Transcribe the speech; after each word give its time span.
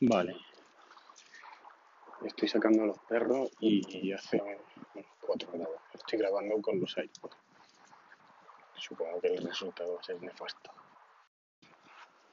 Vale. 0.00 0.36
Estoy 2.24 2.48
sacando 2.48 2.84
a 2.84 2.86
los 2.86 2.98
perros 3.00 3.50
y 3.60 4.12
hace 4.12 4.40
unos 4.40 5.06
4 5.26 5.50
grados. 5.52 5.76
Estoy 5.92 6.18
grabando 6.20 6.60
con 6.62 6.80
los 6.80 6.96
iPods. 6.96 7.36
Supongo 8.76 9.20
que 9.20 9.34
el 9.34 9.44
resultado 9.44 9.94
va 9.94 10.00
a 10.00 10.02
ser 10.04 10.22
nefasto. 10.22 10.70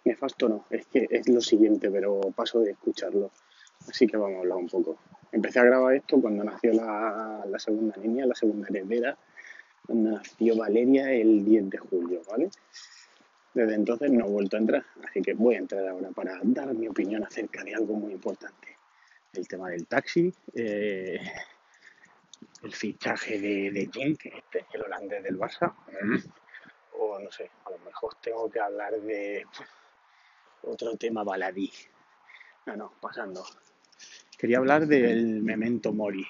Nefasto 0.03 0.47
no, 0.47 0.65
es 0.69 0.85
que 0.85 1.07
es 1.09 1.27
lo 1.27 1.41
siguiente, 1.41 1.89
pero 1.89 2.21
paso 2.35 2.59
de 2.59 2.71
escucharlo. 2.71 3.31
Así 3.89 4.05
que 4.05 4.17
vamos 4.17 4.37
a 4.37 4.39
hablar 4.41 4.57
un 4.57 4.69
poco. 4.69 4.97
Empecé 5.31 5.59
a 5.59 5.63
grabar 5.63 5.95
esto 5.95 6.21
cuando 6.21 6.43
nació 6.43 6.71
la, 6.73 7.43
la 7.47 7.59
segunda 7.59 7.97
niña, 7.97 8.27
la 8.27 8.35
segunda 8.35 8.67
heredera. 8.69 9.17
Nació 9.87 10.55
Valeria 10.55 11.11
el 11.11 11.43
10 11.43 11.69
de 11.71 11.77
julio, 11.79 12.21
¿vale? 12.29 12.49
Desde 13.55 13.73
entonces 13.73 14.11
no 14.11 14.25
he 14.25 14.29
vuelto 14.29 14.57
a 14.57 14.59
entrar, 14.59 14.85
así 15.07 15.21
que 15.21 15.33
voy 15.33 15.55
a 15.55 15.59
entrar 15.59 15.87
ahora 15.87 16.09
para 16.11 16.37
dar 16.43 16.73
mi 16.73 16.89
opinión 16.89 17.23
acerca 17.23 17.63
de 17.63 17.73
algo 17.73 17.93
muy 17.95 18.11
importante. 18.11 18.77
El 19.31 19.47
tema 19.47 19.69
del 19.69 19.87
taxi, 19.87 20.33
eh, 20.53 21.21
el 22.63 22.73
fichaje 22.73 23.39
de, 23.39 23.71
de 23.71 23.89
Jink, 23.89 24.25
este, 24.25 24.65
el 24.73 24.81
holandés 24.81 25.23
del 25.23 25.39
Barça, 25.39 25.73
o 26.99 27.17
no 27.17 27.31
sé, 27.31 27.49
a 27.63 27.71
lo 27.71 27.79
mejor 27.79 28.15
tengo 28.15 28.51
que 28.51 28.59
hablar 28.59 28.99
de 28.99 29.45
otro 30.63 30.97
tema 30.97 31.23
baladí. 31.23 31.71
No, 32.65 32.75
no, 32.75 32.91
pasando. 32.99 33.45
Quería 34.37 34.57
hablar 34.57 34.85
del 34.85 35.41
Memento 35.41 35.93
Mori. 35.93 36.27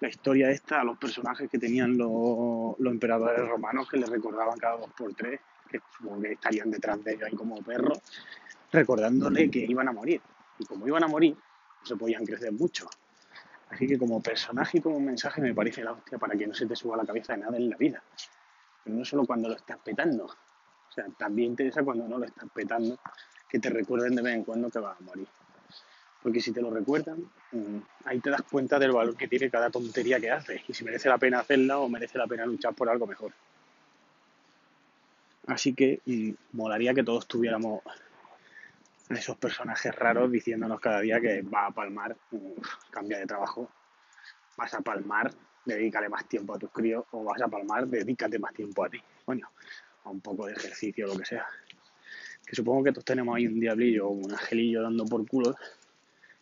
La 0.00 0.08
historia 0.08 0.50
esta 0.50 0.82
los 0.82 0.98
personajes 0.98 1.48
que 1.48 1.58
tenían 1.60 1.96
los, 1.96 2.76
los 2.76 2.92
emperadores 2.92 3.46
romanos 3.46 3.88
que 3.88 3.98
les 3.98 4.08
recordaban 4.08 4.58
cada 4.58 4.78
dos 4.78 4.90
por 4.94 5.14
tres 5.14 5.38
que 5.70 5.80
supongo 5.96 6.22
que 6.22 6.32
estarían 6.32 6.70
detrás 6.70 7.02
de 7.04 7.12
ellos 7.12 7.24
ahí 7.24 7.36
como 7.36 7.62
perros, 7.62 7.98
recordándole 8.72 9.50
que 9.50 9.60
iban 9.60 9.88
a 9.88 9.92
morir. 9.92 10.20
Y 10.58 10.64
como 10.64 10.86
iban 10.86 11.04
a 11.04 11.08
morir, 11.08 11.34
no 11.34 11.86
se 11.86 11.96
podían 11.96 12.24
crecer 12.24 12.52
mucho. 12.52 12.88
Así 13.70 13.86
que 13.86 13.96
como 13.96 14.20
personaje 14.20 14.78
y 14.78 14.80
como 14.80 14.98
mensaje 14.98 15.40
me 15.40 15.54
parece 15.54 15.82
la 15.84 15.92
hostia 15.92 16.18
para 16.18 16.36
que 16.36 16.46
no 16.46 16.54
se 16.54 16.66
te 16.66 16.74
suba 16.74 16.96
la 16.96 17.04
cabeza 17.04 17.34
de 17.34 17.40
nada 17.40 17.56
en 17.56 17.70
la 17.70 17.76
vida. 17.76 18.02
Pero 18.82 18.96
no 18.96 19.04
solo 19.04 19.24
cuando 19.24 19.48
lo 19.48 19.54
estás 19.54 19.78
petando. 19.78 20.24
O 20.24 20.92
sea, 20.92 21.06
también 21.16 21.52
interesa 21.52 21.84
cuando 21.84 22.08
no 22.08 22.18
lo 22.18 22.24
estás 22.24 22.48
petando, 22.52 22.98
que 23.48 23.60
te 23.60 23.70
recuerden 23.70 24.16
de 24.16 24.22
vez 24.22 24.34
en 24.34 24.44
cuando 24.44 24.68
que 24.70 24.80
vas 24.80 24.98
a 24.98 25.04
morir. 25.04 25.28
Porque 26.22 26.40
si 26.40 26.52
te 26.52 26.60
lo 26.60 26.70
recuerdan, 26.70 27.24
mm, 27.52 27.78
ahí 28.04 28.20
te 28.20 28.30
das 28.30 28.42
cuenta 28.42 28.78
del 28.78 28.92
valor 28.92 29.16
que 29.16 29.28
tiene 29.28 29.48
cada 29.48 29.70
tontería 29.70 30.20
que 30.20 30.30
haces 30.30 30.62
y 30.68 30.74
si 30.74 30.84
merece 30.84 31.08
la 31.08 31.16
pena 31.16 31.38
hacerla 31.38 31.78
o 31.78 31.88
merece 31.88 32.18
la 32.18 32.26
pena 32.26 32.44
luchar 32.44 32.74
por 32.74 32.90
algo 32.90 33.06
mejor. 33.06 33.32
Así 35.46 35.74
que 35.74 36.00
molaría 36.52 36.94
que 36.94 37.02
todos 37.02 37.26
tuviéramos 37.26 37.82
esos 39.08 39.36
personajes 39.36 39.94
raros 39.94 40.30
diciéndonos 40.30 40.80
cada 40.80 41.00
día 41.00 41.20
que 41.20 41.42
va 41.42 41.66
a 41.66 41.70
palmar, 41.70 42.16
cambia 42.90 43.18
de 43.18 43.26
trabajo, 43.26 43.68
vas 44.56 44.72
a 44.74 44.80
palmar, 44.80 45.32
dedícale 45.64 46.08
más 46.08 46.28
tiempo 46.28 46.54
a 46.54 46.58
tus 46.58 46.70
críos 46.70 47.04
o 47.10 47.24
vas 47.24 47.40
a 47.42 47.48
palmar, 47.48 47.88
dedícate 47.88 48.38
más 48.38 48.54
tiempo 48.54 48.84
a 48.84 48.88
ti, 48.88 49.02
coño, 49.24 49.48
a 50.04 50.10
un 50.10 50.20
poco 50.20 50.46
de 50.46 50.52
ejercicio, 50.52 51.06
lo 51.06 51.16
que 51.16 51.24
sea. 51.24 51.46
Que 52.46 52.54
supongo 52.54 52.84
que 52.84 52.92
todos 52.92 53.04
tenemos 53.04 53.36
ahí 53.36 53.46
un 53.46 53.58
diablillo 53.58 54.08
o 54.08 54.10
un 54.10 54.32
angelillo 54.32 54.82
dando 54.82 55.04
por 55.06 55.26
culo, 55.26 55.56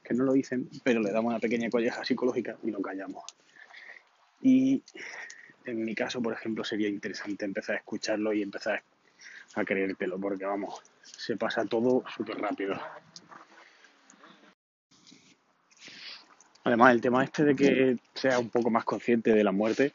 que 0.02 0.14
no 0.14 0.24
lo 0.24 0.32
dicen, 0.32 0.68
pero 0.82 1.00
le 1.00 1.10
damos 1.10 1.30
una 1.30 1.40
pequeña 1.40 1.70
colleja 1.70 2.04
psicológica 2.04 2.56
y 2.62 2.70
lo 2.70 2.80
callamos. 2.80 3.24
Y 4.40 4.82
en 5.70 5.84
mi 5.84 5.94
caso, 5.94 6.20
por 6.22 6.32
ejemplo, 6.32 6.64
sería 6.64 6.88
interesante 6.88 7.44
empezar 7.44 7.76
a 7.76 7.78
escucharlo 7.78 8.32
y 8.32 8.42
empezar 8.42 8.82
a 9.54 9.64
creértelo, 9.64 10.18
porque 10.18 10.44
vamos, 10.44 10.82
se 11.02 11.36
pasa 11.36 11.64
todo 11.64 12.04
súper 12.14 12.38
rápido. 12.38 12.78
Además, 16.64 16.92
el 16.92 17.00
tema 17.00 17.24
este 17.24 17.44
de 17.44 17.56
que 17.56 17.96
sea 18.14 18.38
un 18.38 18.50
poco 18.50 18.70
más 18.70 18.84
consciente 18.84 19.32
de 19.32 19.44
la 19.44 19.52
muerte 19.52 19.92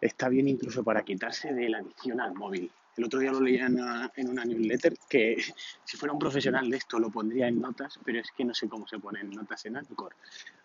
está 0.00 0.28
bien 0.28 0.48
incluso 0.48 0.82
para 0.82 1.02
quitarse 1.02 1.52
de 1.52 1.68
la 1.68 1.78
adicción 1.78 2.20
al 2.20 2.34
móvil. 2.34 2.70
El 2.98 3.04
otro 3.04 3.20
día 3.20 3.30
lo 3.30 3.40
leía 3.40 3.66
en 3.66 4.28
una, 4.28 4.44
newsletter 4.44 4.94
que 5.08 5.36
si 5.84 5.96
fuera 5.96 6.12
un 6.12 6.18
profesional 6.18 6.68
de 6.68 6.78
esto 6.78 6.98
lo 6.98 7.10
pondría 7.10 7.46
en 7.46 7.60
notas, 7.60 7.98
pero 8.04 8.18
es 8.18 8.32
que 8.36 8.44
no 8.44 8.52
sé 8.52 8.68
cómo 8.68 8.88
se 8.88 8.98
ponen 8.98 9.30
notas 9.30 9.64
en 9.66 9.76
Anchor. 9.76 10.16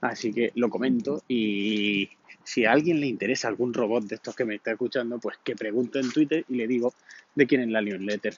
Así 0.02 0.34
que 0.34 0.52
lo 0.56 0.68
comento 0.70 1.24
y 1.28 2.10
si 2.44 2.66
a 2.66 2.72
alguien 2.72 3.00
le 3.00 3.06
interesa 3.06 3.48
algún 3.48 3.72
robot 3.72 4.06
de 4.06 4.16
estos 4.16 4.36
que 4.36 4.46
me 4.46 4.56
está 4.56 4.72
escuchando, 4.72 5.20
pues 5.20 5.38
que 5.44 5.56
pregunte 5.56 6.00
en 6.00 6.12
Twitter 6.12 6.44
y 6.50 6.56
le 6.56 6.68
digo 6.68 6.96
de 7.36 7.46
quién 7.46 7.62
es 7.62 7.70
la 7.70 7.82
newsletter. 7.82 8.36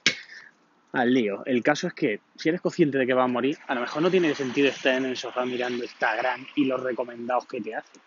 Al 0.91 1.13
lío. 1.13 1.45
El 1.45 1.63
caso 1.63 1.87
es 1.87 1.93
que 1.93 2.19
si 2.35 2.49
eres 2.49 2.59
consciente 2.59 2.97
de 2.97 3.07
que 3.07 3.13
va 3.13 3.23
a 3.23 3.27
morir, 3.27 3.57
a 3.67 3.75
lo 3.75 3.81
mejor 3.81 4.01
no 4.01 4.11
tiene 4.11 4.35
sentido 4.35 4.67
estar 4.67 4.95
en 4.95 5.05
el 5.05 5.15
sofá 5.15 5.45
mirando 5.45 5.83
Instagram 5.83 6.45
y 6.55 6.65
los 6.65 6.83
recomendados 6.83 7.45
que 7.47 7.61
te 7.61 7.75
hace. 7.75 7.99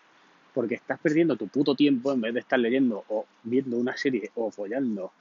Porque 0.53 0.75
estás 0.75 0.99
perdiendo 0.99 1.35
tu 1.35 1.47
puto 1.47 1.73
tiempo 1.73 2.11
en 2.11 2.21
vez 2.21 2.33
de 2.33 2.39
estar 2.41 2.59
leyendo 2.59 3.03
o 3.09 3.25
viendo 3.43 3.77
una 3.77 3.97
serie 3.97 4.29
o 4.35 4.51
follando 4.51 5.13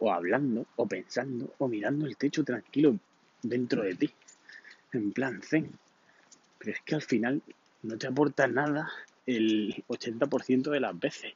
o 0.00 0.12
hablando, 0.12 0.66
o 0.76 0.86
pensando, 0.86 1.54
o 1.58 1.68
mirando 1.68 2.06
el 2.06 2.16
techo 2.16 2.44
tranquilo 2.44 2.98
dentro 3.42 3.82
de 3.82 3.94
ti, 3.94 4.10
en 4.92 5.12
plan 5.12 5.40
zen. 5.42 5.70
Pero 6.58 6.72
es 6.72 6.80
que 6.82 6.94
al 6.94 7.02
final 7.02 7.42
no 7.82 7.98
te 7.98 8.06
aporta 8.06 8.46
nada 8.46 8.90
el 9.26 9.84
80% 9.88 10.70
de 10.70 10.80
las 10.80 10.98
veces. 10.98 11.34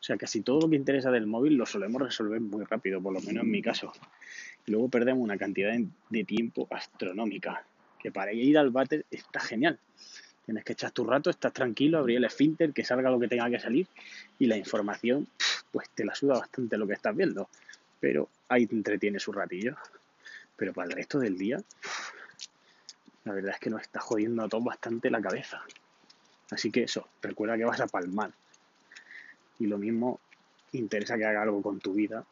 O 0.00 0.02
sea, 0.06 0.16
casi 0.16 0.42
todo 0.42 0.60
lo 0.60 0.70
que 0.70 0.76
interesa 0.76 1.10
del 1.10 1.26
móvil 1.26 1.54
lo 1.54 1.66
solemos 1.66 2.00
resolver 2.00 2.40
muy 2.40 2.64
rápido, 2.64 3.00
por 3.00 3.12
lo 3.12 3.20
menos 3.20 3.44
en 3.44 3.50
mi 3.50 3.60
caso. 3.60 3.92
Y 4.66 4.72
luego 4.72 4.88
perdemos 4.88 5.22
una 5.22 5.36
cantidad 5.36 5.76
de 6.10 6.24
tiempo 6.24 6.68
astronómica, 6.70 7.64
que 7.98 8.12
para 8.12 8.32
ir 8.32 8.58
al 8.58 8.70
váter 8.70 9.04
está 9.10 9.40
genial. 9.40 9.78
Tienes 10.44 10.64
que 10.64 10.74
echar 10.74 10.92
tu 10.92 11.04
rato, 11.04 11.28
estás 11.28 11.52
tranquilo, 11.52 11.98
abrir 11.98 12.18
el 12.18 12.24
esfínter, 12.24 12.72
que 12.72 12.84
salga 12.84 13.10
lo 13.10 13.18
que 13.18 13.26
tenga 13.26 13.50
que 13.50 13.58
salir 13.58 13.88
y 14.38 14.46
la 14.46 14.56
información, 14.56 15.26
pues 15.72 15.90
te 15.90 16.04
la 16.04 16.14
suda 16.14 16.38
bastante 16.38 16.78
lo 16.78 16.86
que 16.86 16.92
estás 16.92 17.16
viendo 17.16 17.48
pero 18.06 18.28
ahí 18.48 18.68
te 18.68 18.76
entretiene 18.76 19.18
su 19.18 19.32
ratillo. 19.32 19.74
Pero 20.54 20.72
para 20.72 20.90
el 20.90 20.94
resto 20.94 21.18
del 21.18 21.36
día, 21.36 21.60
la 23.24 23.32
verdad 23.32 23.54
es 23.54 23.58
que 23.58 23.68
nos 23.68 23.82
está 23.82 23.98
jodiendo 23.98 24.44
a 24.44 24.48
todos 24.48 24.62
bastante 24.62 25.10
la 25.10 25.20
cabeza. 25.20 25.60
Así 26.52 26.70
que 26.70 26.84
eso, 26.84 27.08
recuerda 27.20 27.58
que 27.58 27.64
vas 27.64 27.80
a 27.80 27.88
palmar. 27.88 28.30
Y 29.58 29.66
lo 29.66 29.76
mismo, 29.76 30.20
interesa 30.70 31.18
que 31.18 31.24
haga 31.24 31.42
algo 31.42 31.60
con 31.62 31.80
tu 31.80 31.94
vida. 31.94 32.24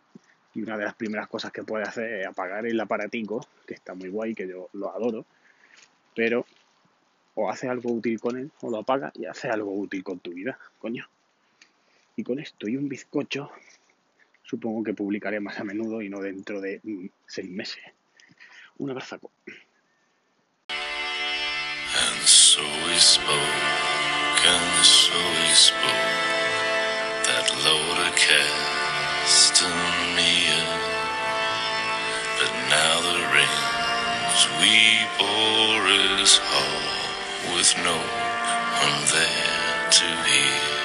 Y 0.54 0.62
una 0.62 0.78
de 0.78 0.84
las 0.84 0.94
primeras 0.94 1.26
cosas 1.26 1.50
que 1.50 1.64
puedes 1.64 1.88
hacer 1.88 2.20
es 2.20 2.26
apagar 2.28 2.64
el 2.68 2.78
aparatico, 2.78 3.44
que 3.66 3.74
está 3.74 3.94
muy 3.94 4.10
guay, 4.10 4.32
que 4.32 4.46
yo 4.46 4.68
lo 4.74 4.94
adoro. 4.94 5.26
Pero 6.14 6.46
o 7.34 7.50
haces 7.50 7.68
algo 7.68 7.90
útil 7.90 8.20
con 8.20 8.38
él, 8.38 8.52
o 8.60 8.70
lo 8.70 8.78
apagas 8.78 9.12
y 9.16 9.26
haces 9.26 9.50
algo 9.50 9.74
útil 9.74 10.04
con 10.04 10.20
tu 10.20 10.30
vida, 10.30 10.56
coño. 10.78 11.08
Y 12.14 12.22
con 12.22 12.38
esto 12.38 12.68
y 12.68 12.76
un 12.76 12.88
bizcocho, 12.88 13.50
supongo 14.54 14.84
que 14.84 14.94
publicaré 14.94 15.40
más 15.40 15.58
a 15.58 15.64
menudo 15.64 16.00
y 16.00 16.08
no 16.08 16.20
dentro 16.20 16.60
de 16.60 16.80
mm, 16.84 17.06
seis 17.26 17.50
meses. 17.50 17.82
Un. 18.78 18.90
And 18.90 19.00
now 32.68 33.00
the 33.00 33.18
rains 33.32 34.40
we 34.60 34.74
bore 35.18 35.86
is 36.22 36.40
with 37.54 37.72
no 37.82 37.96
one 38.82 39.00
there 39.10 39.90
to 39.90 40.06
hear. 40.28 40.83